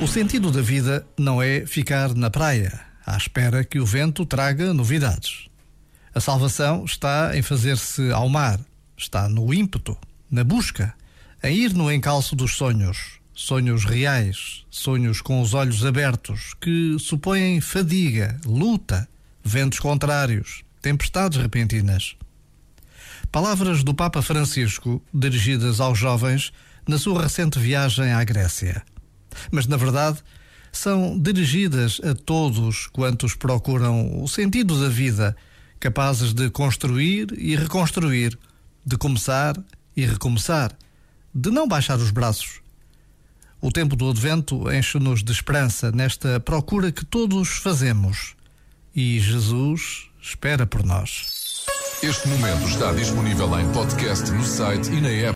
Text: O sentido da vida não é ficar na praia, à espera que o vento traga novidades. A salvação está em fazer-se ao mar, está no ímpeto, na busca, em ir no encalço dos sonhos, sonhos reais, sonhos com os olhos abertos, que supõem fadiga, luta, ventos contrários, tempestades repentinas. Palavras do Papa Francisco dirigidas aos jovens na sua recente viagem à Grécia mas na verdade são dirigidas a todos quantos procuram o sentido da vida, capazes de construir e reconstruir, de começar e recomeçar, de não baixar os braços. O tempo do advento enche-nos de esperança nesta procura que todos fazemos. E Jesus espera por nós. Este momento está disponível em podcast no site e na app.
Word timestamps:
O 0.00 0.06
sentido 0.06 0.52
da 0.52 0.62
vida 0.62 1.04
não 1.18 1.42
é 1.42 1.66
ficar 1.66 2.14
na 2.14 2.30
praia, 2.30 2.80
à 3.04 3.16
espera 3.16 3.64
que 3.64 3.80
o 3.80 3.84
vento 3.84 4.24
traga 4.24 4.72
novidades. 4.72 5.48
A 6.14 6.20
salvação 6.20 6.84
está 6.84 7.36
em 7.36 7.42
fazer-se 7.42 8.12
ao 8.12 8.28
mar, 8.28 8.60
está 8.96 9.28
no 9.28 9.52
ímpeto, 9.52 9.98
na 10.30 10.44
busca, 10.44 10.94
em 11.42 11.52
ir 11.56 11.74
no 11.74 11.90
encalço 11.90 12.36
dos 12.36 12.54
sonhos, 12.54 13.18
sonhos 13.34 13.84
reais, 13.84 14.64
sonhos 14.70 15.20
com 15.20 15.42
os 15.42 15.52
olhos 15.52 15.84
abertos, 15.84 16.54
que 16.60 16.96
supõem 17.00 17.60
fadiga, 17.60 18.40
luta, 18.46 19.08
ventos 19.42 19.80
contrários, 19.80 20.62
tempestades 20.80 21.42
repentinas. 21.42 22.14
Palavras 23.32 23.82
do 23.82 23.92
Papa 23.92 24.22
Francisco 24.22 25.02
dirigidas 25.12 25.80
aos 25.80 25.98
jovens 25.98 26.52
na 26.86 26.98
sua 26.98 27.22
recente 27.22 27.58
viagem 27.58 28.12
à 28.12 28.22
Grécia 28.22 28.84
mas 29.50 29.66
na 29.66 29.76
verdade 29.76 30.18
são 30.72 31.18
dirigidas 31.18 32.00
a 32.04 32.14
todos 32.14 32.86
quantos 32.88 33.34
procuram 33.34 34.22
o 34.22 34.28
sentido 34.28 34.80
da 34.80 34.88
vida, 34.88 35.36
capazes 35.80 36.32
de 36.32 36.50
construir 36.50 37.32
e 37.38 37.56
reconstruir, 37.56 38.38
de 38.84 38.96
começar 38.96 39.56
e 39.96 40.04
recomeçar, 40.04 40.72
de 41.34 41.50
não 41.50 41.66
baixar 41.66 41.98
os 41.98 42.10
braços. 42.10 42.60
O 43.60 43.72
tempo 43.72 43.96
do 43.96 44.08
advento 44.08 44.72
enche-nos 44.72 45.22
de 45.24 45.32
esperança 45.32 45.90
nesta 45.90 46.38
procura 46.38 46.92
que 46.92 47.04
todos 47.04 47.48
fazemos. 47.58 48.36
E 48.94 49.18
Jesus 49.18 50.08
espera 50.22 50.64
por 50.66 50.84
nós. 50.84 51.64
Este 52.00 52.28
momento 52.28 52.68
está 52.68 52.92
disponível 52.92 53.58
em 53.58 53.68
podcast 53.72 54.30
no 54.30 54.44
site 54.44 54.88
e 54.92 55.00
na 55.00 55.08
app. 55.08 55.26